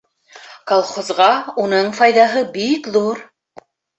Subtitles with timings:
[0.71, 1.27] Колхозға
[1.65, 3.23] уның файҙаһы бик ҙур.